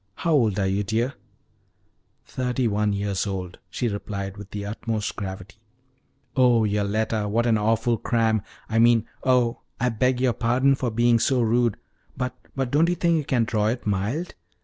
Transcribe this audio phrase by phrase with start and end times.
[0.15, 1.13] How old are you, dear?"
[2.25, 5.57] "Thirty one years old," she replied, with the utmost gravity.
[6.35, 8.41] "Oh, Yoletta, what an awful cram!
[8.67, 11.77] I mean oh, I beg your pardon for being so rude!
[12.17, 14.33] But but don't you think you can draw it mild?